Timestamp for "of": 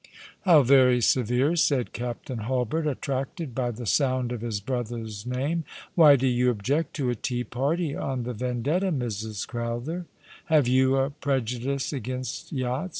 4.31-4.41